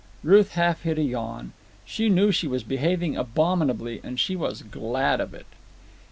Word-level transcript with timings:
Ruth 0.23 0.53
half 0.53 0.81
hid 0.81 0.97
a 0.97 1.03
yawn. 1.03 1.53
She 1.85 2.09
knew 2.09 2.31
she 2.31 2.47
was 2.47 2.63
behaving 2.63 3.15
abominably, 3.15 4.01
and 4.03 4.19
she 4.19 4.35
was 4.35 4.63
glad 4.63 5.21
of 5.21 5.35
it. 5.35 5.45